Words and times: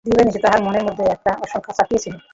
দিবানিশি 0.05 0.39
তাহার 0.43 0.59
মনের 0.65 0.83
মধ্যে 0.87 1.03
একটা 1.15 1.31
আশঙ্কা 1.45 1.71
চাপিয়া 1.77 2.01
ছিল। 2.03 2.13